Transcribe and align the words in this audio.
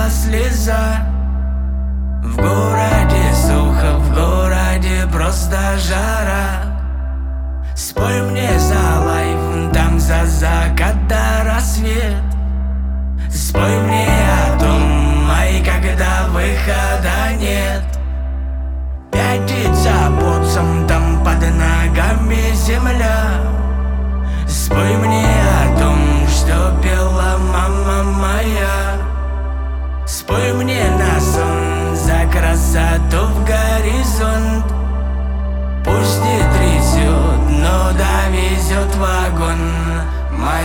манила 0.00 0.10
слеза. 0.10 1.06
В 2.22 2.36
городе 2.36 3.34
сухо, 3.34 3.98
в 3.98 4.14
городе 4.14 5.06
просто 5.12 5.58
жара. 5.78 6.64
Спой 7.74 8.22
мне 8.22 8.58
за 8.58 9.00
лайф, 9.00 9.72
там 9.72 9.98
за 9.98 10.26
закат 10.26 11.08
до 11.08 11.44
рассвет. 11.44 12.22
Спой 13.30 13.80
мне 13.80 14.08
о 14.08 14.58
том, 14.58 15.30
ай, 15.30 15.62
когда 15.64 16.26
выхода 16.28 17.34
нет. 17.38 17.82
Пятить 19.10 19.74
забудцам, 19.74 20.86
там 20.86 21.24
под 21.24 21.40
ногами 21.40 22.52
земля. 22.54 23.40
Спой 24.46 24.96
мне 24.96 25.19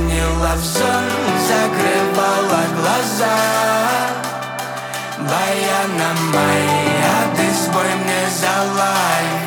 Манила 0.00 0.54
в 0.54 0.64
сон, 0.64 1.04
закрывала 1.46 2.62
глаза. 2.74 3.36
Баяна 5.18 6.10
моя, 6.32 7.18
ты 7.36 7.46
спой 7.54 7.94
мне 8.02 8.22
за 8.40 8.56
лайф 8.78 9.42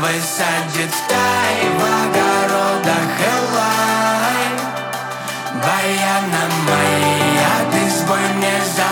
Высадит 0.00 0.94
стай 0.94 1.58
в 1.74 1.82
огородах 2.04 3.10
Элай 3.34 4.44
Баяна 5.54 6.44
моя, 6.68 7.54
ты 7.72 7.90
спой 7.90 8.24
мне 8.36 8.56
за 8.76 8.90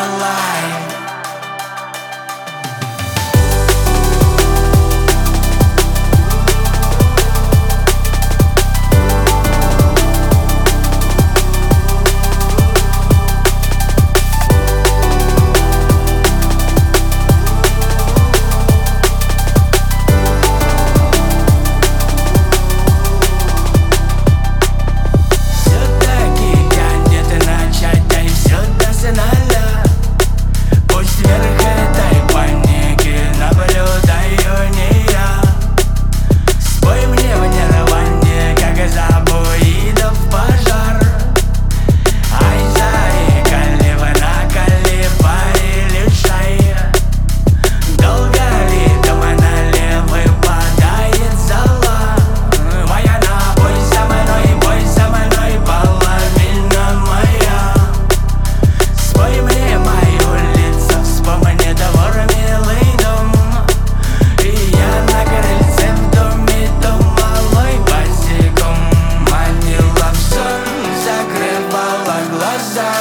глаза 72.76 72.92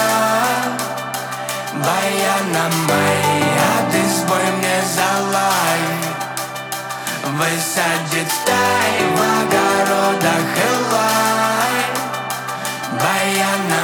Баяна 1.74 2.66
моя, 2.88 3.74
ты 3.91 4.00
спой 4.09 4.46
мне 4.58 4.78
за 4.96 5.12
лайф 5.34 6.00
Высадит 7.38 8.30
стай 8.31 8.96
в 9.12 9.19
огородах 9.41 10.47
Элай 10.69 11.78
Баяна 13.02 13.75